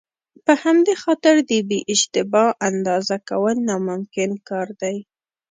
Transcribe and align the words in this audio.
په 0.45 0.53
همدې 0.63 0.93
خاطر 1.03 1.35
د 1.49 1.51
بې 1.69 1.79
اشتباه 1.93 2.49
اندازه 2.69 3.15
کول 3.29 3.55
ناممکن 3.69 4.31
کار 4.49 4.67
دی. 4.81 4.97